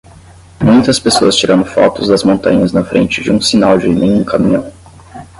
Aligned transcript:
muitas 0.59 0.97
pessoas 0.99 1.35
tirando 1.35 1.63
fotos 1.63 2.07
das 2.07 2.23
montanhas 2.23 2.71
na 2.71 2.83
frente 2.83 3.21
de 3.21 3.31
um 3.31 3.39
sinal 3.39 3.77
de 3.77 3.87
nenhum 3.87 4.23
caminhão 4.23 4.73